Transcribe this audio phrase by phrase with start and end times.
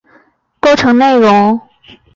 [0.03, 0.19] 漫画
[0.71, 1.61] 构成内容。